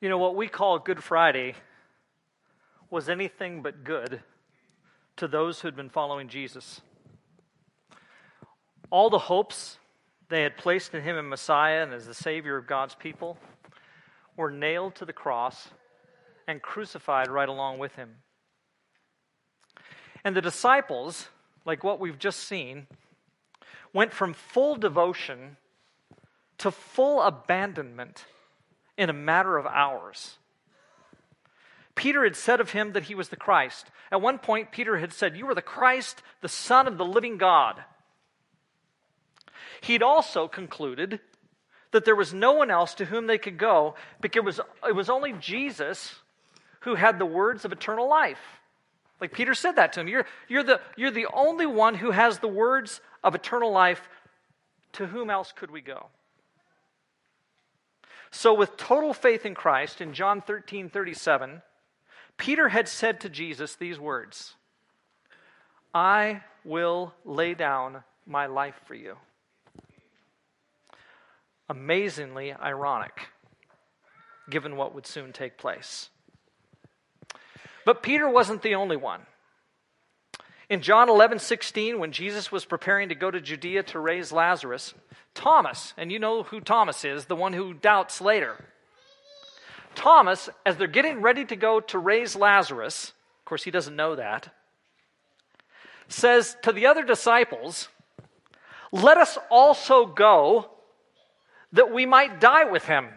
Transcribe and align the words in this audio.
You 0.00 0.08
know, 0.08 0.16
what 0.16 0.34
we 0.34 0.48
call 0.48 0.78
Good 0.78 1.02
Friday 1.02 1.54
was 2.88 3.10
anything 3.10 3.60
but 3.60 3.84
good 3.84 4.22
to 5.16 5.28
those 5.28 5.60
who 5.60 5.68
had 5.68 5.76
been 5.76 5.90
following 5.90 6.28
Jesus. 6.28 6.80
All 8.88 9.10
the 9.10 9.18
hopes 9.18 9.76
they 10.30 10.42
had 10.42 10.56
placed 10.56 10.94
in 10.94 11.02
him 11.02 11.18
as 11.18 11.24
Messiah 11.26 11.82
and 11.82 11.92
as 11.92 12.06
the 12.06 12.14
Savior 12.14 12.56
of 12.56 12.66
God's 12.66 12.94
people 12.94 13.36
were 14.38 14.50
nailed 14.50 14.94
to 14.94 15.04
the 15.04 15.12
cross 15.12 15.68
and 16.48 16.62
crucified 16.62 17.28
right 17.28 17.48
along 17.48 17.78
with 17.78 17.94
him. 17.96 18.16
And 20.24 20.34
the 20.34 20.40
disciples, 20.40 21.28
like 21.66 21.84
what 21.84 22.00
we've 22.00 22.18
just 22.18 22.40
seen, 22.40 22.86
went 23.92 24.14
from 24.14 24.32
full 24.32 24.76
devotion 24.76 25.58
to 26.56 26.70
full 26.70 27.20
abandonment 27.20 28.24
in 29.00 29.08
a 29.08 29.14
matter 29.14 29.56
of 29.56 29.64
hours. 29.66 30.36
Peter 31.94 32.22
had 32.22 32.36
said 32.36 32.60
of 32.60 32.72
him 32.72 32.92
that 32.92 33.04
he 33.04 33.14
was 33.14 33.30
the 33.30 33.36
Christ. 33.36 33.86
At 34.12 34.20
one 34.20 34.38
point, 34.38 34.72
Peter 34.72 34.98
had 34.98 35.14
said, 35.14 35.38
You 35.38 35.48
are 35.48 35.54
the 35.54 35.62
Christ, 35.62 36.22
the 36.42 36.50
Son 36.50 36.86
of 36.86 36.98
the 36.98 37.04
living 37.04 37.38
God. 37.38 37.82
He'd 39.80 40.02
also 40.02 40.48
concluded 40.48 41.18
that 41.92 42.04
there 42.04 42.14
was 42.14 42.34
no 42.34 42.52
one 42.52 42.70
else 42.70 42.92
to 42.96 43.06
whom 43.06 43.26
they 43.26 43.38
could 43.38 43.56
go 43.56 43.94
because 44.20 44.40
it 44.40 44.44
was, 44.44 44.60
it 44.86 44.94
was 44.94 45.08
only 45.08 45.32
Jesus 45.32 46.16
who 46.80 46.94
had 46.94 47.18
the 47.18 47.24
words 47.26 47.64
of 47.64 47.72
eternal 47.72 48.08
life. 48.08 48.60
Like 49.18 49.32
Peter 49.32 49.54
said 49.54 49.72
that 49.72 49.94
to 49.94 50.00
him. 50.00 50.08
You're, 50.08 50.26
you're, 50.46 50.62
the, 50.62 50.80
you're 50.94 51.10
the 51.10 51.28
only 51.32 51.66
one 51.66 51.94
who 51.94 52.10
has 52.10 52.38
the 52.38 52.48
words 52.48 53.00
of 53.24 53.34
eternal 53.34 53.72
life. 53.72 54.10
To 54.94 55.06
whom 55.06 55.30
else 55.30 55.52
could 55.52 55.70
we 55.70 55.80
go? 55.80 56.08
So, 58.30 58.54
with 58.54 58.76
total 58.76 59.12
faith 59.12 59.44
in 59.44 59.54
Christ, 59.54 60.00
in 60.00 60.12
John 60.12 60.40
13 60.40 60.88
37, 60.88 61.62
Peter 62.36 62.68
had 62.68 62.88
said 62.88 63.20
to 63.20 63.28
Jesus 63.28 63.74
these 63.74 63.98
words 63.98 64.54
I 65.94 66.42
will 66.64 67.14
lay 67.24 67.54
down 67.54 68.04
my 68.26 68.46
life 68.46 68.80
for 68.86 68.94
you. 68.94 69.16
Amazingly 71.68 72.52
ironic, 72.52 73.28
given 74.48 74.76
what 74.76 74.94
would 74.94 75.06
soon 75.06 75.32
take 75.32 75.58
place. 75.58 76.10
But 77.84 78.02
Peter 78.02 78.28
wasn't 78.28 78.62
the 78.62 78.74
only 78.74 78.96
one. 78.96 79.22
In 80.70 80.82
John 80.82 81.08
11, 81.08 81.40
16, 81.40 81.98
when 81.98 82.12
Jesus 82.12 82.52
was 82.52 82.64
preparing 82.64 83.08
to 83.08 83.16
go 83.16 83.28
to 83.28 83.40
Judea 83.40 83.82
to 83.82 83.98
raise 83.98 84.30
Lazarus, 84.30 84.94
Thomas, 85.34 85.92
and 85.96 86.12
you 86.12 86.20
know 86.20 86.44
who 86.44 86.60
Thomas 86.60 87.04
is, 87.04 87.24
the 87.24 87.34
one 87.34 87.52
who 87.52 87.74
doubts 87.74 88.20
later. 88.20 88.64
Thomas, 89.96 90.48
as 90.64 90.76
they're 90.76 90.86
getting 90.86 91.22
ready 91.22 91.44
to 91.44 91.56
go 91.56 91.80
to 91.80 91.98
raise 91.98 92.36
Lazarus, 92.36 93.12
of 93.40 93.44
course, 93.46 93.64
he 93.64 93.72
doesn't 93.72 93.96
know 93.96 94.14
that, 94.14 94.54
says 96.06 96.56
to 96.62 96.70
the 96.70 96.86
other 96.86 97.02
disciples, 97.02 97.88
Let 98.92 99.18
us 99.18 99.36
also 99.50 100.06
go 100.06 100.70
that 101.72 101.92
we 101.92 102.06
might 102.06 102.40
die 102.40 102.70
with 102.70 102.84
him. 102.84 103.08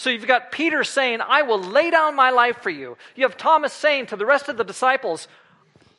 So 0.00 0.08
you've 0.08 0.26
got 0.26 0.50
Peter 0.50 0.82
saying, 0.82 1.20
I 1.20 1.42
will 1.42 1.60
lay 1.60 1.90
down 1.90 2.16
my 2.16 2.30
life 2.30 2.62
for 2.62 2.70
you. 2.70 2.96
You 3.16 3.24
have 3.24 3.36
Thomas 3.36 3.70
saying 3.70 4.06
to 4.06 4.16
the 4.16 4.24
rest 4.24 4.48
of 4.48 4.56
the 4.56 4.64
disciples, 4.64 5.28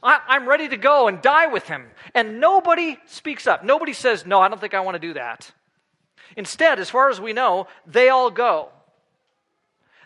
I, 0.01 0.19
am 0.27 0.49
ready 0.49 0.67
to 0.69 0.75
go 0.75 1.07
and 1.07 1.21
die 1.21 1.45
with 1.45 1.67
him. 1.67 1.85
And 2.15 2.39
nobody 2.39 2.97
speaks 3.05 3.45
up. 3.45 3.63
Nobody 3.63 3.93
says, 3.93 4.25
No, 4.25 4.41
I 4.41 4.47
don't 4.47 4.59
think 4.59 4.73
I 4.73 4.79
want 4.79 4.95
to 4.95 5.07
do 5.07 5.13
that. 5.13 5.51
Instead, 6.35 6.79
as 6.79 6.89
far 6.89 7.11
as 7.11 7.21
we 7.21 7.31
know, 7.31 7.67
they 7.85 8.09
all 8.09 8.31
go. 8.31 8.69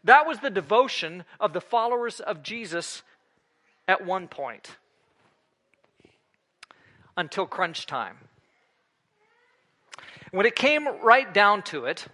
That 0.04 0.28
was 0.28 0.40
the 0.40 0.50
devotion 0.50 1.24
of 1.40 1.54
the 1.54 1.62
followers 1.62 2.20
of 2.20 2.44
Jesus 2.44 3.02
at 3.88 4.06
one 4.06 4.28
point 4.28 4.76
until 7.16 7.46
crunch 7.46 7.86
time. 7.86 8.18
When 10.32 10.46
it 10.46 10.58
came 10.58 10.86
right 11.02 11.34
down 11.34 11.62
to 11.64 11.86
it, 11.86 12.10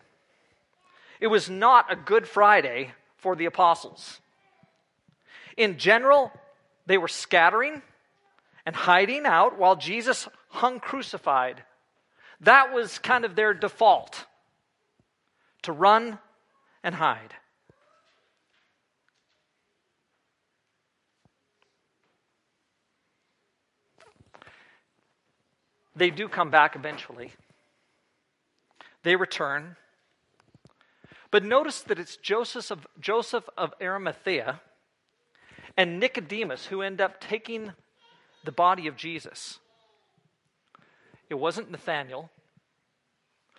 it 1.21 1.27
was 1.27 1.49
not 1.49 1.91
a 1.91 1.95
Good 1.95 2.27
Friday 2.27 2.91
for 3.15 3.35
the 3.35 3.45
apostles. 3.45 4.19
In 5.55 5.77
general, 5.77 6.31
they 6.87 6.97
were 6.97 7.07
scattering 7.07 7.83
and 8.65 8.75
hiding 8.75 9.25
out 9.25 9.57
while 9.57 9.75
Jesus 9.75 10.27
hung 10.49 10.79
crucified. 10.79 11.63
That 12.41 12.73
was 12.73 12.97
kind 12.97 13.23
of 13.23 13.35
their 13.35 13.53
default 13.53 14.25
to 15.61 15.71
run 15.71 16.17
and 16.83 16.95
hide. 16.95 17.35
They 25.95 26.09
do 26.09 26.27
come 26.27 26.49
back 26.49 26.75
eventually. 26.75 27.31
They 29.03 29.15
return. 29.15 29.75
But 31.31 31.45
notice 31.45 31.81
that 31.81 31.97
it's 31.97 32.17
Joseph 32.17 32.69
of, 32.71 32.87
Joseph 32.99 33.49
of 33.57 33.73
Arimathea 33.81 34.61
and 35.77 35.99
Nicodemus 35.99 36.65
who 36.65 36.81
end 36.81 36.99
up 36.99 37.21
taking 37.21 37.71
the 38.43 38.51
body 38.51 38.87
of 38.87 38.97
Jesus. 38.97 39.59
It 41.29 41.35
wasn't 41.35 41.71
Nathaniel. 41.71 42.29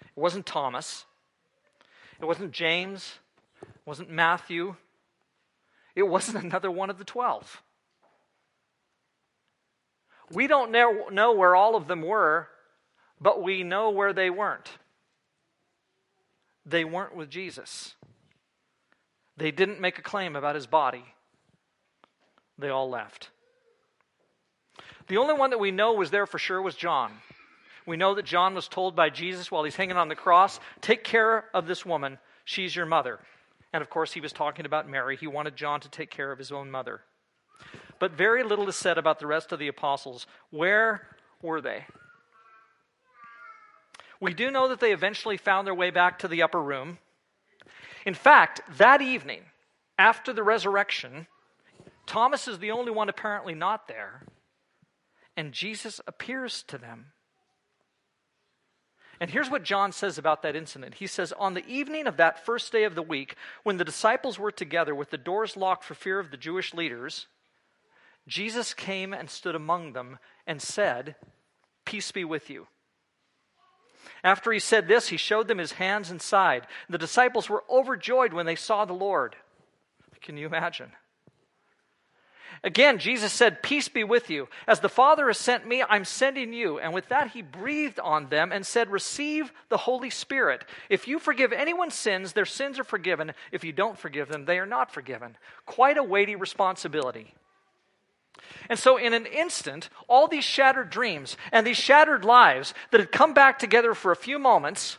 It 0.02 0.20
wasn't 0.20 0.44
Thomas. 0.44 1.06
It 2.20 2.26
wasn't 2.26 2.52
James. 2.52 3.14
It 3.62 3.86
wasn't 3.86 4.10
Matthew. 4.10 4.76
It 5.96 6.02
wasn't 6.02 6.44
another 6.44 6.70
one 6.70 6.90
of 6.90 6.98
the 6.98 7.04
twelve. 7.04 7.62
We 10.30 10.46
don't 10.46 10.70
know 10.70 11.32
where 11.32 11.54
all 11.54 11.76
of 11.76 11.88
them 11.88 12.02
were, 12.02 12.48
but 13.20 13.42
we 13.42 13.62
know 13.62 13.90
where 13.90 14.12
they 14.12 14.30
weren't. 14.30 14.70
They 16.64 16.84
weren't 16.84 17.16
with 17.16 17.30
Jesus. 17.30 17.94
They 19.36 19.50
didn't 19.50 19.80
make 19.80 19.98
a 19.98 20.02
claim 20.02 20.36
about 20.36 20.54
his 20.54 20.66
body. 20.66 21.04
They 22.58 22.68
all 22.68 22.88
left. 22.88 23.30
The 25.08 25.16
only 25.16 25.34
one 25.34 25.50
that 25.50 25.58
we 25.60 25.70
know 25.70 25.94
was 25.94 26.10
there 26.10 26.26
for 26.26 26.38
sure 26.38 26.62
was 26.62 26.74
John. 26.74 27.12
We 27.86 27.96
know 27.96 28.14
that 28.14 28.24
John 28.24 28.54
was 28.54 28.68
told 28.68 28.94
by 28.94 29.10
Jesus 29.10 29.50
while 29.50 29.64
he's 29.64 29.76
hanging 29.76 29.96
on 29.96 30.08
the 30.08 30.14
cross, 30.14 30.60
Take 30.80 31.02
care 31.02 31.46
of 31.52 31.66
this 31.66 31.84
woman. 31.84 32.18
She's 32.44 32.76
your 32.76 32.86
mother. 32.86 33.18
And 33.72 33.82
of 33.82 33.90
course, 33.90 34.12
he 34.12 34.20
was 34.20 34.32
talking 34.32 34.66
about 34.66 34.88
Mary. 34.88 35.16
He 35.16 35.26
wanted 35.26 35.56
John 35.56 35.80
to 35.80 35.88
take 35.88 36.10
care 36.10 36.30
of 36.30 36.38
his 36.38 36.52
own 36.52 36.70
mother. 36.70 37.00
But 37.98 38.12
very 38.12 38.44
little 38.44 38.68
is 38.68 38.76
said 38.76 38.98
about 38.98 39.18
the 39.18 39.26
rest 39.26 39.52
of 39.52 39.58
the 39.58 39.68
apostles. 39.68 40.26
Where 40.50 41.06
were 41.40 41.60
they? 41.60 41.86
We 44.22 44.34
do 44.34 44.52
know 44.52 44.68
that 44.68 44.78
they 44.78 44.92
eventually 44.92 45.36
found 45.36 45.66
their 45.66 45.74
way 45.74 45.90
back 45.90 46.20
to 46.20 46.28
the 46.28 46.42
upper 46.42 46.62
room. 46.62 46.98
In 48.06 48.14
fact, 48.14 48.60
that 48.78 49.02
evening, 49.02 49.42
after 49.98 50.32
the 50.32 50.44
resurrection, 50.44 51.26
Thomas 52.06 52.46
is 52.46 52.60
the 52.60 52.70
only 52.70 52.92
one 52.92 53.08
apparently 53.08 53.52
not 53.52 53.88
there, 53.88 54.22
and 55.36 55.52
Jesus 55.52 56.00
appears 56.06 56.62
to 56.68 56.78
them. 56.78 57.06
And 59.18 59.28
here's 59.28 59.50
what 59.50 59.64
John 59.64 59.90
says 59.90 60.18
about 60.18 60.42
that 60.42 60.54
incident. 60.54 60.94
He 60.94 61.08
says, 61.08 61.32
On 61.32 61.54
the 61.54 61.66
evening 61.66 62.06
of 62.06 62.16
that 62.16 62.46
first 62.46 62.70
day 62.70 62.84
of 62.84 62.94
the 62.94 63.02
week, 63.02 63.34
when 63.64 63.76
the 63.76 63.84
disciples 63.84 64.38
were 64.38 64.52
together 64.52 64.94
with 64.94 65.10
the 65.10 65.18
doors 65.18 65.56
locked 65.56 65.82
for 65.82 65.94
fear 65.94 66.20
of 66.20 66.30
the 66.30 66.36
Jewish 66.36 66.72
leaders, 66.72 67.26
Jesus 68.28 68.72
came 68.72 69.12
and 69.12 69.28
stood 69.28 69.56
among 69.56 69.94
them 69.94 70.20
and 70.46 70.62
said, 70.62 71.16
Peace 71.84 72.12
be 72.12 72.24
with 72.24 72.48
you. 72.48 72.68
After 74.24 74.52
he 74.52 74.58
said 74.58 74.88
this, 74.88 75.08
he 75.08 75.16
showed 75.16 75.48
them 75.48 75.58
his 75.58 75.72
hands 75.72 76.10
and 76.10 76.20
side. 76.20 76.66
The 76.88 76.98
disciples 76.98 77.48
were 77.48 77.64
overjoyed 77.70 78.32
when 78.32 78.46
they 78.46 78.56
saw 78.56 78.84
the 78.84 78.92
Lord. 78.92 79.36
Can 80.20 80.36
you 80.36 80.46
imagine? 80.46 80.92
Again, 82.64 82.98
Jesus 82.98 83.32
said, 83.32 83.62
Peace 83.62 83.88
be 83.88 84.04
with 84.04 84.30
you. 84.30 84.48
As 84.68 84.78
the 84.78 84.88
Father 84.88 85.26
has 85.26 85.38
sent 85.38 85.66
me, 85.66 85.82
I'm 85.88 86.04
sending 86.04 86.52
you. 86.52 86.78
And 86.78 86.94
with 86.94 87.08
that, 87.08 87.32
he 87.32 87.42
breathed 87.42 87.98
on 87.98 88.28
them 88.28 88.52
and 88.52 88.64
said, 88.64 88.90
Receive 88.90 89.52
the 89.68 89.78
Holy 89.78 90.10
Spirit. 90.10 90.64
If 90.88 91.08
you 91.08 91.18
forgive 91.18 91.52
anyone's 91.52 91.94
sins, 91.94 92.32
their 92.32 92.44
sins 92.44 92.78
are 92.78 92.84
forgiven. 92.84 93.32
If 93.50 93.64
you 93.64 93.72
don't 93.72 93.98
forgive 93.98 94.28
them, 94.28 94.44
they 94.44 94.60
are 94.60 94.66
not 94.66 94.92
forgiven. 94.92 95.36
Quite 95.66 95.96
a 95.96 96.04
weighty 96.04 96.36
responsibility. 96.36 97.34
And 98.68 98.78
so, 98.78 98.96
in 98.96 99.12
an 99.12 99.26
instant, 99.26 99.88
all 100.08 100.28
these 100.28 100.44
shattered 100.44 100.90
dreams 100.90 101.36
and 101.50 101.66
these 101.66 101.76
shattered 101.76 102.24
lives 102.24 102.74
that 102.90 103.00
had 103.00 103.12
come 103.12 103.34
back 103.34 103.58
together 103.58 103.94
for 103.94 104.12
a 104.12 104.16
few 104.16 104.38
moments, 104.38 104.98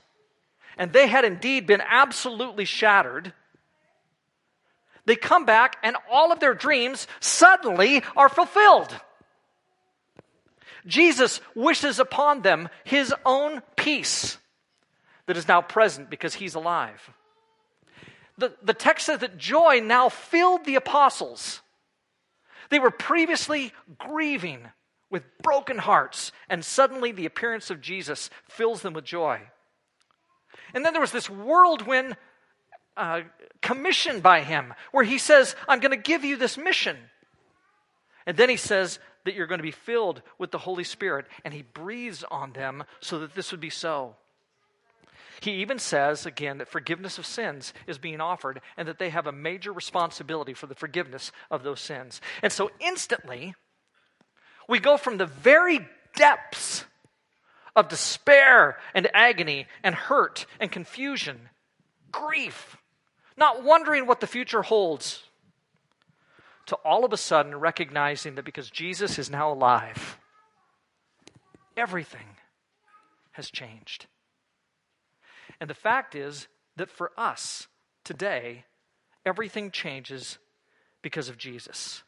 and 0.77 0.91
they 0.91 1.07
had 1.07 1.25
indeed 1.25 1.65
been 1.65 1.81
absolutely 1.81 2.65
shattered, 2.65 3.33
they 5.05 5.15
come 5.15 5.45
back 5.45 5.77
and 5.83 5.95
all 6.09 6.31
of 6.31 6.39
their 6.39 6.53
dreams 6.53 7.07
suddenly 7.19 8.03
are 8.15 8.29
fulfilled. 8.29 8.95
Jesus 10.85 11.41
wishes 11.55 11.99
upon 11.99 12.41
them 12.41 12.69
his 12.83 13.13
own 13.25 13.61
peace 13.75 14.37
that 15.25 15.37
is 15.37 15.47
now 15.47 15.61
present 15.61 16.09
because 16.09 16.33
he's 16.35 16.55
alive. 16.55 17.11
The, 18.37 18.53
the 18.63 18.73
text 18.73 19.05
says 19.05 19.19
that 19.19 19.37
joy 19.37 19.79
now 19.83 20.09
filled 20.09 20.65
the 20.65 20.75
apostles. 20.75 21.61
They 22.69 22.79
were 22.79 22.91
previously 22.91 23.73
grieving 23.97 24.67
with 25.09 25.23
broken 25.41 25.77
hearts, 25.77 26.31
and 26.49 26.65
suddenly 26.65 27.11
the 27.11 27.25
appearance 27.25 27.69
of 27.69 27.81
Jesus 27.81 28.29
fills 28.49 28.81
them 28.81 28.93
with 28.93 29.05
joy. 29.05 29.41
And 30.73 30.83
then 30.83 30.93
there 30.93 31.01
was 31.01 31.11
this 31.11 31.29
whirlwind 31.29 32.17
uh, 32.97 33.21
commission 33.61 34.21
by 34.21 34.41
him 34.41 34.73
where 34.91 35.03
he 35.03 35.17
says, 35.17 35.55
I'm 35.67 35.79
going 35.79 35.91
to 35.91 35.97
give 35.97 36.23
you 36.23 36.35
this 36.35 36.57
mission. 36.57 36.97
And 38.25 38.37
then 38.37 38.49
he 38.49 38.57
says 38.57 38.99
that 39.25 39.35
you're 39.35 39.47
going 39.47 39.59
to 39.59 39.63
be 39.63 39.71
filled 39.71 40.21
with 40.37 40.51
the 40.51 40.57
Holy 40.57 40.83
Spirit, 40.83 41.25
and 41.45 41.53
he 41.53 41.61
breathes 41.61 42.23
on 42.29 42.53
them 42.53 42.83
so 42.99 43.19
that 43.19 43.35
this 43.35 43.51
would 43.51 43.61
be 43.61 43.69
so. 43.69 44.15
He 45.43 45.55
even 45.55 45.77
says, 45.77 46.25
again, 46.25 46.59
that 46.59 46.69
forgiveness 46.69 47.17
of 47.17 47.25
sins 47.25 47.73
is 47.85 47.97
being 47.97 48.21
offered 48.21 48.61
and 48.77 48.87
that 48.87 48.97
they 48.97 49.09
have 49.09 49.27
a 49.27 49.33
major 49.33 49.73
responsibility 49.73 50.53
for 50.53 50.67
the 50.67 50.73
forgiveness 50.73 51.33
of 51.51 51.63
those 51.63 51.81
sins. 51.81 52.21
And 52.41 52.49
so 52.49 52.71
instantly, 52.79 53.53
we 54.69 54.79
go 54.79 54.95
from 54.95 55.17
the 55.17 55.25
very 55.25 55.85
depths 56.15 56.85
of 57.75 57.89
despair 57.89 58.77
and 58.95 59.09
agony 59.13 59.67
and 59.83 59.93
hurt 59.93 60.45
and 60.61 60.71
confusion, 60.71 61.49
grief, 62.09 62.77
not 63.35 63.65
wondering 63.65 64.07
what 64.07 64.21
the 64.21 64.27
future 64.27 64.61
holds, 64.61 65.23
to 66.67 66.75
all 66.85 67.03
of 67.03 67.11
a 67.11 67.17
sudden 67.17 67.59
recognizing 67.59 68.35
that 68.35 68.45
because 68.45 68.69
Jesus 68.69 69.19
is 69.19 69.29
now 69.29 69.51
alive, 69.51 70.17
everything 71.75 72.37
has 73.33 73.51
changed. 73.51 74.07
And 75.59 75.69
the 75.69 75.75
fact 75.75 76.15
is 76.15 76.47
that 76.75 76.89
for 76.89 77.11
us 77.17 77.67
today, 78.03 78.65
everything 79.25 79.71
changes 79.71 80.37
because 81.01 81.29
of 81.29 81.37
Jesus. 81.37 82.03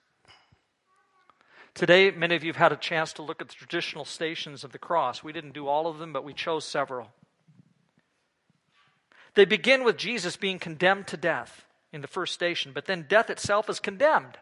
Today, 1.73 2.09
many 2.09 2.35
of 2.35 2.43
you 2.43 2.49
have 2.49 2.55
had 2.55 2.71
a 2.71 2.77
chance 2.77 3.11
to 3.13 3.21
look 3.21 3.41
at 3.41 3.49
the 3.49 3.53
traditional 3.53 4.05
stations 4.05 4.63
of 4.63 4.71
the 4.71 4.77
cross. 4.79 5.23
We 5.23 5.33
didn't 5.33 5.53
do 5.53 5.67
all 5.67 5.87
of 5.87 5.97
them, 5.97 6.13
but 6.13 6.23
we 6.23 6.33
chose 6.33 6.63
several. 6.63 7.09
They 9.35 9.43
begin 9.43 9.83
with 9.83 9.97
Jesus 9.97 10.37
being 10.37 10.57
condemned 10.57 11.07
to 11.07 11.17
death 11.17 11.65
in 11.91 11.99
the 11.99 12.07
first 12.07 12.33
station, 12.33 12.71
but 12.73 12.85
then 12.85 13.05
death 13.09 13.29
itself 13.29 13.69
is 13.69 13.81
condemned. 13.81 14.37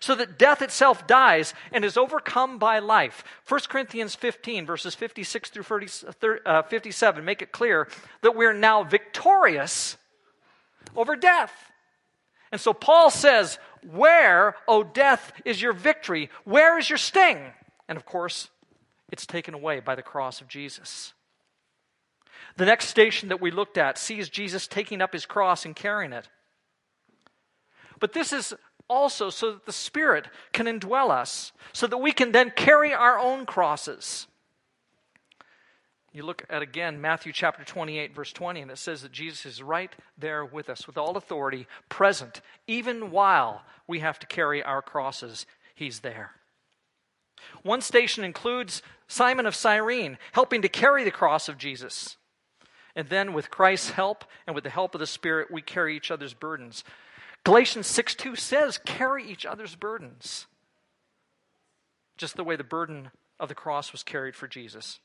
So 0.00 0.14
that 0.14 0.38
death 0.38 0.62
itself 0.62 1.06
dies 1.06 1.54
and 1.72 1.84
is 1.84 1.96
overcome 1.96 2.58
by 2.58 2.78
life. 2.78 3.24
1 3.48 3.60
Corinthians 3.68 4.14
15, 4.14 4.66
verses 4.66 4.94
56 4.94 5.50
through 5.50 5.62
30, 5.62 6.40
uh, 6.46 6.62
57, 6.62 7.24
make 7.24 7.42
it 7.42 7.52
clear 7.52 7.88
that 8.22 8.36
we're 8.36 8.52
now 8.52 8.84
victorious 8.84 9.96
over 10.96 11.16
death. 11.16 11.52
And 12.50 12.60
so 12.60 12.72
Paul 12.72 13.10
says, 13.10 13.58
Where, 13.90 14.56
O 14.66 14.82
death, 14.82 15.32
is 15.44 15.60
your 15.60 15.72
victory? 15.72 16.30
Where 16.44 16.78
is 16.78 16.88
your 16.88 16.98
sting? 16.98 17.38
And 17.88 17.96
of 17.96 18.06
course, 18.06 18.48
it's 19.10 19.26
taken 19.26 19.54
away 19.54 19.80
by 19.80 19.94
the 19.94 20.02
cross 20.02 20.40
of 20.40 20.48
Jesus. 20.48 21.12
The 22.56 22.66
next 22.66 22.88
station 22.88 23.28
that 23.28 23.40
we 23.40 23.50
looked 23.50 23.78
at 23.78 23.98
sees 23.98 24.28
Jesus 24.28 24.66
taking 24.66 25.00
up 25.00 25.12
his 25.12 25.26
cross 25.26 25.64
and 25.64 25.76
carrying 25.76 26.12
it. 26.12 26.28
But 28.00 28.12
this 28.12 28.32
is 28.32 28.54
also 28.88 29.30
so 29.30 29.52
that 29.52 29.66
the 29.66 29.72
Spirit 29.72 30.26
can 30.52 30.66
indwell 30.66 31.10
us, 31.10 31.52
so 31.72 31.86
that 31.86 31.98
we 31.98 32.12
can 32.12 32.32
then 32.32 32.50
carry 32.50 32.92
our 32.92 33.18
own 33.18 33.46
crosses. 33.46 34.26
You 36.12 36.24
look 36.24 36.44
at 36.48 36.62
again 36.62 37.00
Matthew 37.00 37.32
chapter 37.32 37.64
28, 37.64 38.14
verse 38.14 38.32
20, 38.32 38.62
and 38.62 38.70
it 38.70 38.78
says 38.78 39.02
that 39.02 39.12
Jesus 39.12 39.46
is 39.46 39.62
right 39.62 39.94
there 40.16 40.44
with 40.44 40.68
us, 40.68 40.86
with 40.86 40.96
all 40.96 41.16
authority, 41.16 41.66
present, 41.88 42.40
even 42.66 43.10
while 43.10 43.62
we 43.86 44.00
have 44.00 44.18
to 44.20 44.26
carry 44.26 44.62
our 44.62 44.82
crosses. 44.82 45.46
He's 45.74 46.00
there. 46.00 46.32
One 47.62 47.80
station 47.80 48.24
includes 48.24 48.82
Simon 49.06 49.46
of 49.46 49.54
Cyrene 49.54 50.18
helping 50.32 50.62
to 50.62 50.68
carry 50.68 51.04
the 51.04 51.10
cross 51.10 51.48
of 51.48 51.58
Jesus. 51.58 52.16
And 52.96 53.08
then, 53.08 53.32
with 53.32 53.50
Christ's 53.50 53.90
help 53.90 54.24
and 54.46 54.54
with 54.56 54.64
the 54.64 54.70
help 54.70 54.94
of 54.94 54.98
the 54.98 55.06
Spirit, 55.06 55.52
we 55.52 55.62
carry 55.62 55.96
each 55.96 56.10
other's 56.10 56.34
burdens. 56.34 56.82
Galatians 57.44 57.86
6 57.86 58.14
2 58.14 58.36
says, 58.36 58.78
carry 58.78 59.28
each 59.28 59.46
other's 59.46 59.74
burdens. 59.74 60.46
Just 62.16 62.36
the 62.36 62.44
way 62.44 62.56
the 62.56 62.64
burden 62.64 63.10
of 63.38 63.48
the 63.48 63.54
cross 63.54 63.92
was 63.92 64.02
carried 64.02 64.34
for 64.34 64.48
Jesus. 64.48 65.00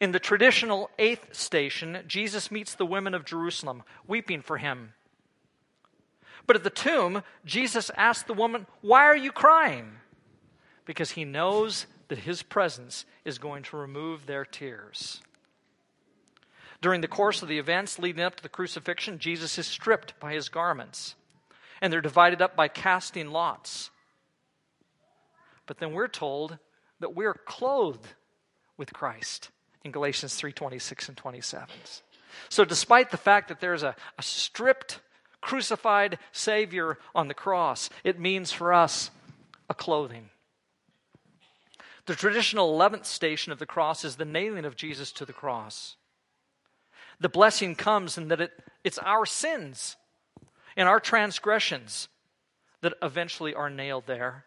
In 0.00 0.12
the 0.12 0.18
traditional 0.18 0.90
eighth 0.98 1.34
station, 1.34 2.00
Jesus 2.06 2.50
meets 2.50 2.74
the 2.74 2.86
women 2.86 3.14
of 3.14 3.24
Jerusalem, 3.24 3.84
weeping 4.06 4.42
for 4.42 4.58
him. 4.58 4.92
But 6.46 6.56
at 6.56 6.64
the 6.64 6.70
tomb, 6.70 7.22
Jesus 7.44 7.90
asks 7.96 8.24
the 8.24 8.34
woman, 8.34 8.66
Why 8.80 9.04
are 9.04 9.16
you 9.16 9.32
crying? 9.32 9.92
Because 10.84 11.12
he 11.12 11.24
knows 11.24 11.86
that 12.08 12.18
his 12.18 12.42
presence 12.42 13.06
is 13.24 13.38
going 13.38 13.62
to 13.64 13.76
remove 13.76 14.26
their 14.26 14.44
tears. 14.44 15.22
During 16.84 17.00
the 17.00 17.08
course 17.08 17.40
of 17.40 17.48
the 17.48 17.58
events 17.58 17.98
leading 17.98 18.22
up 18.22 18.36
to 18.36 18.42
the 18.42 18.48
crucifixion, 18.50 19.18
Jesus 19.18 19.56
is 19.56 19.66
stripped 19.66 20.20
by 20.20 20.34
his 20.34 20.50
garments, 20.50 21.14
and 21.80 21.90
they're 21.90 22.02
divided 22.02 22.42
up 22.42 22.56
by 22.56 22.68
casting 22.68 23.30
lots. 23.30 23.90
But 25.64 25.78
then 25.78 25.94
we're 25.94 26.08
told 26.08 26.58
that 27.00 27.14
we're 27.14 27.32
clothed 27.32 28.06
with 28.76 28.92
Christ 28.92 29.48
in 29.82 29.92
Galatians 29.92 30.34
3 30.34 30.52
26 30.52 31.08
and 31.08 31.16
27. 31.16 31.68
So, 32.50 32.66
despite 32.66 33.10
the 33.10 33.16
fact 33.16 33.48
that 33.48 33.60
there's 33.60 33.82
a, 33.82 33.96
a 34.18 34.22
stripped, 34.22 35.00
crucified 35.40 36.18
Savior 36.32 36.98
on 37.14 37.28
the 37.28 37.32
cross, 37.32 37.88
it 38.04 38.20
means 38.20 38.52
for 38.52 38.74
us 38.74 39.10
a 39.70 39.74
clothing. 39.74 40.28
The 42.04 42.14
traditional 42.14 42.78
11th 42.78 43.06
station 43.06 43.52
of 43.52 43.58
the 43.58 43.64
cross 43.64 44.04
is 44.04 44.16
the 44.16 44.26
nailing 44.26 44.66
of 44.66 44.76
Jesus 44.76 45.12
to 45.12 45.24
the 45.24 45.32
cross. 45.32 45.96
The 47.20 47.28
blessing 47.28 47.74
comes 47.74 48.18
in 48.18 48.28
that 48.28 48.40
it, 48.40 48.52
it's 48.82 48.98
our 48.98 49.26
sins 49.26 49.96
and 50.76 50.88
our 50.88 51.00
transgressions 51.00 52.08
that 52.80 52.94
eventually 53.02 53.54
are 53.54 53.70
nailed 53.70 54.04
there 54.06 54.44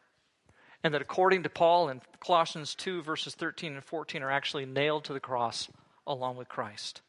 and 0.83 0.93
that 0.93 1.01
according 1.01 1.43
to 1.43 1.49
Paul 1.49 1.89
in 1.89 2.01
Colossians 2.19 2.75
2, 2.75 3.01
verses 3.01 3.35
13 3.35 3.73
and 3.73 3.83
14, 3.83 4.23
are 4.23 4.31
actually 4.31 4.65
nailed 4.65 5.03
to 5.05 5.13
the 5.13 5.19
cross 5.19 5.69
along 6.05 6.37
with 6.37 6.47
Christ. 6.47 7.01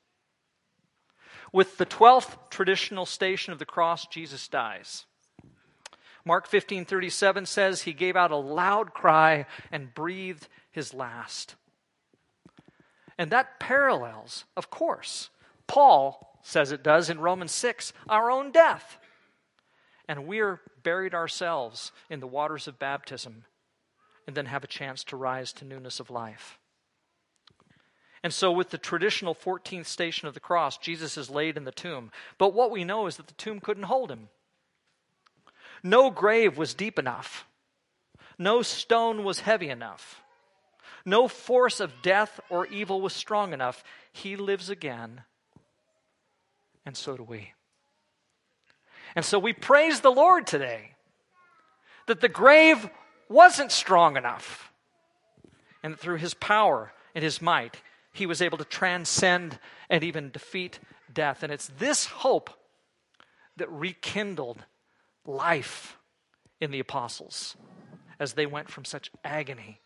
With 1.52 1.78
the 1.78 1.87
12th 1.87 2.50
traditional 2.50 3.06
station 3.06 3.52
of 3.52 3.58
the 3.58 3.66
cross, 3.66 4.06
Jesus 4.06 4.49
dies. 4.49 5.06
Mark 6.25 6.47
15, 6.47 6.85
37 6.85 7.47
says, 7.47 7.83
He 7.83 7.92
gave 7.92 8.16
out 8.16 8.30
a 8.30 8.37
loud 8.37 8.92
cry 8.92 9.47
and 9.71 9.94
breathed 9.94 10.49
his 10.71 10.92
last. 10.92 11.54
And 13.16 13.30
that 13.30 13.59
parallels, 13.59 14.44
of 14.56 14.71
course, 14.71 15.30
Paul 15.68 16.40
says 16.42 16.72
it 16.72 16.82
does 16.82 17.08
in 17.10 17.20
Romans 17.20 17.52
6, 17.52 17.92
our 18.08 18.30
own 18.30 18.50
death. 18.50 18.98
And 20.08 20.26
we're 20.26 20.60
buried 20.82 21.14
ourselves 21.14 21.92
in 22.10 22.20
the 22.20 22.26
waters 22.26 22.66
of 22.66 22.78
baptism 22.78 23.44
and 24.26 24.37
then 24.37 24.46
have 24.46 24.64
a 24.64 24.68
chance 24.68 25.04
to 25.04 25.16
rise 25.16 25.52
to 25.54 25.64
newness 25.64 26.00
of 26.00 26.10
life. 26.10 26.58
And 28.22 28.32
so, 28.32 28.50
with 28.50 28.70
the 28.70 28.78
traditional 28.78 29.34
14th 29.34 29.87
station 29.87 30.26
of 30.26 30.34
the 30.34 30.40
cross, 30.40 30.76
Jesus 30.76 31.16
is 31.16 31.30
laid 31.30 31.56
in 31.56 31.64
the 31.64 31.70
tomb. 31.70 32.10
But 32.37 32.52
what 32.52 32.70
we 32.70 32.82
know 32.82 33.06
is 33.06 33.16
that 33.16 33.28
the 33.28 33.34
tomb 33.34 33.60
couldn't 33.60 33.84
hold 33.84 34.10
him. 34.10 34.28
No 35.82 36.10
grave 36.10 36.58
was 36.58 36.75
deep 36.75 36.98
enough, 36.98 37.46
no 38.37 38.62
stone 38.62 39.22
was 39.22 39.40
heavy 39.40 39.68
enough, 39.68 40.22
no 41.04 41.28
force 41.28 41.78
of 41.78 42.02
death 42.02 42.40
or 42.50 42.66
evil 42.66 43.00
was 43.00 43.12
strong 43.12 43.52
enough. 43.52 43.84
He 44.12 44.34
lives 44.34 44.68
again, 44.68 45.22
and 46.88 46.97
so 46.97 47.18
do 47.18 47.23
we. 47.23 47.52
And 49.14 49.23
so, 49.23 49.38
we 49.38 49.52
praise 49.52 50.00
the 50.00 50.11
Lord 50.11 50.47
today 50.47 50.92
that 52.07 52.23
the 52.23 52.30
grave 52.30 52.88
wasn't 53.28 53.73
strong 53.73 54.16
enough. 54.16 54.73
And 55.83 55.92
that 55.92 56.00
through 56.00 56.16
his 56.16 56.33
power 56.33 56.95
and 57.14 57.23
his 57.23 57.42
might, 57.42 57.83
he 58.14 58.25
was 58.25 58.40
able 58.40 58.57
to 58.57 58.64
transcend 58.64 59.59
and 59.90 60.02
even 60.02 60.30
defeat 60.30 60.78
death. 61.12 61.42
And 61.42 61.52
it's 61.52 61.71
this 61.78 62.07
hope 62.07 62.49
that 63.59 63.71
rekindled 63.71 64.64
life 65.26 65.99
in 66.59 66.71
the 66.71 66.80
apostles 66.80 67.54
as 68.18 68.33
they 68.33 68.47
went 68.47 68.71
from 68.71 68.87
such 68.87 69.11
agony 69.23 69.78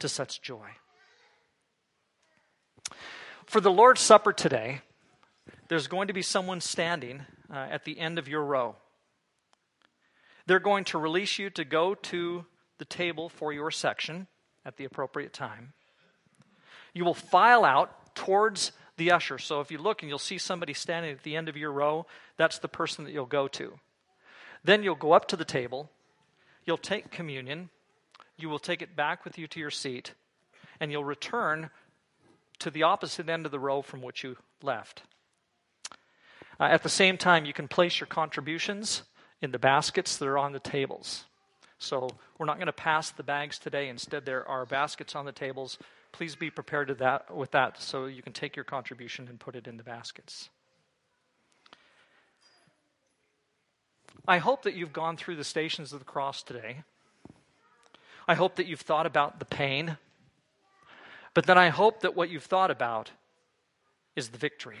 to 0.00 0.08
such 0.08 0.42
joy. 0.42 0.70
For 3.46 3.60
the 3.60 3.70
Lord's 3.70 4.00
Supper 4.00 4.32
today, 4.32 4.80
there's 5.70 5.86
going 5.86 6.08
to 6.08 6.12
be 6.12 6.20
someone 6.20 6.60
standing 6.60 7.22
uh, 7.48 7.54
at 7.70 7.84
the 7.84 8.00
end 8.00 8.18
of 8.18 8.26
your 8.26 8.44
row. 8.44 8.74
They're 10.46 10.58
going 10.58 10.82
to 10.86 10.98
release 10.98 11.38
you 11.38 11.48
to 11.50 11.64
go 11.64 11.94
to 11.94 12.44
the 12.78 12.84
table 12.84 13.28
for 13.28 13.52
your 13.52 13.70
section 13.70 14.26
at 14.66 14.76
the 14.76 14.84
appropriate 14.84 15.32
time. 15.32 15.72
You 16.92 17.04
will 17.04 17.14
file 17.14 17.64
out 17.64 18.16
towards 18.16 18.72
the 18.96 19.12
usher. 19.12 19.38
So 19.38 19.60
if 19.60 19.70
you 19.70 19.78
look 19.78 20.02
and 20.02 20.08
you'll 20.08 20.18
see 20.18 20.38
somebody 20.38 20.74
standing 20.74 21.12
at 21.12 21.22
the 21.22 21.36
end 21.36 21.48
of 21.48 21.56
your 21.56 21.70
row, 21.70 22.04
that's 22.36 22.58
the 22.58 22.66
person 22.66 23.04
that 23.04 23.12
you'll 23.12 23.26
go 23.26 23.46
to. 23.46 23.78
Then 24.64 24.82
you'll 24.82 24.96
go 24.96 25.12
up 25.12 25.28
to 25.28 25.36
the 25.36 25.44
table, 25.44 25.88
you'll 26.64 26.78
take 26.78 27.12
communion, 27.12 27.70
you 28.36 28.48
will 28.48 28.58
take 28.58 28.82
it 28.82 28.96
back 28.96 29.24
with 29.24 29.38
you 29.38 29.46
to 29.46 29.60
your 29.60 29.70
seat, 29.70 30.14
and 30.80 30.90
you'll 30.90 31.04
return 31.04 31.70
to 32.58 32.72
the 32.72 32.82
opposite 32.82 33.28
end 33.28 33.46
of 33.46 33.52
the 33.52 33.60
row 33.60 33.82
from 33.82 34.02
which 34.02 34.24
you 34.24 34.36
left. 34.62 35.04
Uh, 36.60 36.64
at 36.64 36.82
the 36.82 36.90
same 36.90 37.16
time, 37.16 37.46
you 37.46 37.54
can 37.54 37.66
place 37.66 37.98
your 37.98 38.06
contributions 38.06 39.02
in 39.40 39.50
the 39.50 39.58
baskets 39.58 40.18
that 40.18 40.28
are 40.28 40.36
on 40.36 40.52
the 40.52 40.60
tables. 40.60 41.24
So 41.78 42.10
we're 42.36 42.44
not 42.44 42.58
going 42.58 42.66
to 42.66 42.72
pass 42.72 43.10
the 43.10 43.22
bags 43.22 43.58
today. 43.58 43.88
Instead, 43.88 44.26
there 44.26 44.46
are 44.46 44.66
baskets 44.66 45.16
on 45.16 45.24
the 45.24 45.32
tables. 45.32 45.78
Please 46.12 46.36
be 46.36 46.50
prepared 46.50 46.88
to 46.88 46.94
that, 46.96 47.34
with 47.34 47.52
that 47.52 47.80
so 47.80 48.04
you 48.04 48.20
can 48.20 48.34
take 48.34 48.56
your 48.56 48.64
contribution 48.66 49.26
and 49.26 49.40
put 49.40 49.56
it 49.56 49.66
in 49.66 49.78
the 49.78 49.82
baskets. 49.82 50.50
I 54.28 54.36
hope 54.36 54.64
that 54.64 54.74
you've 54.74 54.92
gone 54.92 55.16
through 55.16 55.36
the 55.36 55.44
stations 55.44 55.94
of 55.94 56.00
the 56.00 56.04
cross 56.04 56.42
today. 56.42 56.82
I 58.28 58.34
hope 58.34 58.56
that 58.56 58.66
you've 58.66 58.82
thought 58.82 59.06
about 59.06 59.38
the 59.38 59.46
pain. 59.46 59.96
But 61.32 61.46
then 61.46 61.56
I 61.56 61.70
hope 61.70 62.00
that 62.00 62.14
what 62.14 62.28
you've 62.28 62.44
thought 62.44 62.70
about 62.70 63.12
is 64.14 64.28
the 64.28 64.38
victory. 64.38 64.76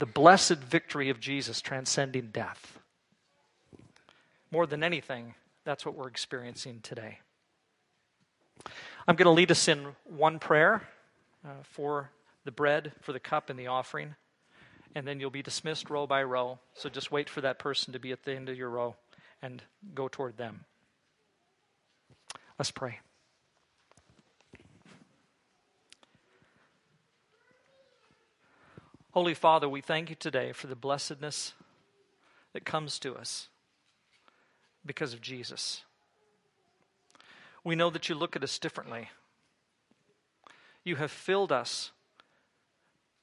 The 0.00 0.06
blessed 0.06 0.56
victory 0.56 1.10
of 1.10 1.20
Jesus 1.20 1.60
transcending 1.60 2.30
death. 2.32 2.78
More 4.50 4.66
than 4.66 4.82
anything, 4.82 5.34
that's 5.64 5.84
what 5.84 5.94
we're 5.94 6.08
experiencing 6.08 6.80
today. 6.82 7.18
I'm 9.06 9.14
going 9.14 9.26
to 9.26 9.30
lead 9.30 9.50
us 9.50 9.68
in 9.68 9.88
one 10.04 10.38
prayer 10.38 10.88
uh, 11.44 11.50
for 11.64 12.10
the 12.46 12.50
bread, 12.50 12.92
for 13.02 13.12
the 13.12 13.20
cup, 13.20 13.50
and 13.50 13.58
the 13.58 13.66
offering. 13.66 14.14
And 14.94 15.06
then 15.06 15.20
you'll 15.20 15.28
be 15.28 15.42
dismissed 15.42 15.90
row 15.90 16.06
by 16.06 16.22
row. 16.22 16.60
So 16.72 16.88
just 16.88 17.12
wait 17.12 17.28
for 17.28 17.42
that 17.42 17.58
person 17.58 17.92
to 17.92 17.98
be 17.98 18.10
at 18.10 18.24
the 18.24 18.34
end 18.34 18.48
of 18.48 18.56
your 18.56 18.70
row 18.70 18.96
and 19.42 19.62
go 19.94 20.08
toward 20.08 20.38
them. 20.38 20.64
Let's 22.58 22.70
pray. 22.70 23.00
Holy 29.12 29.34
Father, 29.34 29.68
we 29.68 29.80
thank 29.80 30.08
you 30.08 30.14
today 30.14 30.52
for 30.52 30.68
the 30.68 30.76
blessedness 30.76 31.54
that 32.52 32.64
comes 32.64 33.00
to 33.00 33.16
us 33.16 33.48
because 34.86 35.12
of 35.12 35.20
Jesus. 35.20 35.82
We 37.64 37.74
know 37.74 37.90
that 37.90 38.08
you 38.08 38.14
look 38.14 38.36
at 38.36 38.44
us 38.44 38.56
differently. 38.60 39.10
You 40.84 40.94
have 40.94 41.10
filled 41.10 41.50
us 41.50 41.90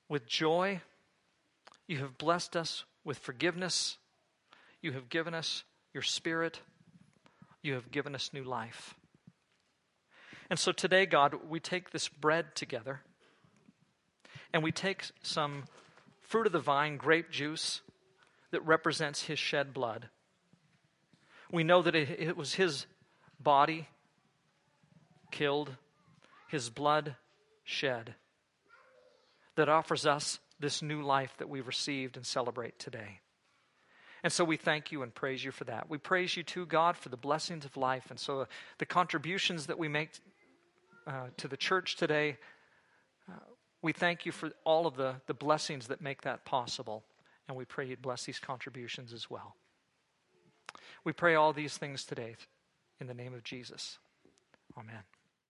with 0.09 0.27
joy. 0.27 0.81
You 1.87 1.99
have 1.99 2.17
blessed 2.17 2.57
us 2.57 2.83
with 3.05 3.17
forgiveness. 3.17 3.97
You 4.81 4.91
have 4.91 5.07
given 5.07 5.33
us 5.33 5.63
your 5.93 6.03
spirit. 6.03 6.59
You 7.63 7.75
have 7.75 7.91
given 7.91 8.13
us 8.13 8.31
new 8.33 8.43
life. 8.43 8.93
And 10.49 10.59
so 10.59 10.73
today, 10.73 11.05
God, 11.05 11.35
we 11.47 11.61
take 11.61 11.91
this 11.91 12.09
bread 12.09 12.55
together 12.55 13.03
and 14.53 14.63
we 14.63 14.71
take 14.71 15.03
some 15.21 15.63
fruit 16.21 16.47
of 16.47 16.51
the 16.51 16.59
vine, 16.59 16.97
grape 16.97 17.29
juice, 17.29 17.81
that 18.51 18.61
represents 18.61 19.23
his 19.23 19.39
shed 19.39 19.73
blood. 19.73 20.09
We 21.51 21.63
know 21.63 21.81
that 21.81 21.95
it, 21.95 22.35
was 22.35 22.53
his 22.53 22.85
body 23.39 23.87
killed, 25.31 25.71
his 26.47 26.69
blood 26.69 27.15
shed, 27.63 28.15
that 29.55 29.69
offers 29.69 30.05
us 30.05 30.39
this 30.59 30.81
new 30.81 31.01
life 31.01 31.33
that 31.37 31.49
we've 31.49 31.67
received 31.67 32.17
and 32.17 32.25
celebrate 32.25 32.79
today. 32.79 33.19
And 34.23 34.33
so 34.33 34.43
we 34.43 34.57
thank 34.57 34.91
you 34.91 35.03
and 35.03 35.13
praise 35.13 35.43
you 35.43 35.51
for 35.51 35.63
that. 35.65 35.89
We 35.89 35.99
praise 35.99 36.35
you 36.35 36.43
too, 36.43 36.65
God, 36.65 36.97
for 36.97 37.09
the 37.09 37.17
blessings 37.17 37.65
of 37.65 37.77
life. 37.77 38.09
And 38.09 38.19
so 38.19 38.47
the 38.77 38.85
contributions 38.85 39.67
that 39.67 39.77
we 39.77 39.87
make 39.87 40.11
uh, 41.05 41.27
to 41.37 41.47
the 41.47 41.57
church 41.57 41.95
today, 41.95 42.37
we 43.81 43.93
thank 43.93 44.25
you 44.25 44.31
for 44.31 44.51
all 44.63 44.87
of 44.87 44.95
the, 44.95 45.15
the 45.27 45.33
blessings 45.33 45.87
that 45.87 46.01
make 46.01 46.21
that 46.23 46.45
possible. 46.45 47.03
And 47.47 47.55
we 47.55 47.65
pray 47.65 47.87
you'd 47.87 48.01
bless 48.01 48.25
these 48.25 48.39
contributions 48.39 49.13
as 49.13 49.29
well. 49.29 49.55
We 51.03 51.13
pray 51.13 51.35
all 51.35 51.53
these 51.53 51.77
things 51.77 52.03
today 52.03 52.35
in 52.99 53.07
the 53.07 53.13
name 53.13 53.33
of 53.33 53.43
Jesus. 53.43 53.99
Amen. 54.77 55.03